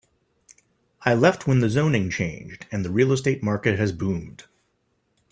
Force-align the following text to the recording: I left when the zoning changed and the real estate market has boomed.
I 1.03 1.13
left 1.13 1.45
when 1.45 1.59
the 1.59 1.69
zoning 1.69 2.09
changed 2.09 2.65
and 2.71 2.83
the 2.83 2.89
real 2.89 3.13
estate 3.13 3.43
market 3.43 3.77
has 3.77 3.91
boomed. 3.91 4.45